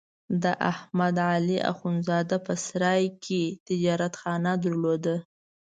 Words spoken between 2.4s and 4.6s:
په سرای کې تجارتخانه